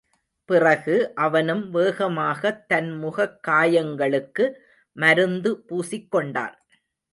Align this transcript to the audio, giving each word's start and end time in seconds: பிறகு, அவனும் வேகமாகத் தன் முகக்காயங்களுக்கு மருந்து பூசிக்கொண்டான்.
பிறகு, 0.45 1.11
அவனும் 1.15 1.73
வேகமாகத் 1.73 2.67
தன் 2.67 2.91
முகக்காயங்களுக்கு 3.03 4.51
மருந்து 4.97 5.63
பூசிக்கொண்டான். 5.69 6.55